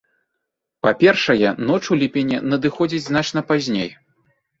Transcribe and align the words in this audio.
Па-першае, 0.85 1.49
ноч 1.71 1.79
у 1.95 1.97
ліпені 2.03 2.39
надыходзіць 2.53 3.03
значна 3.11 3.45
пазней. 3.51 3.89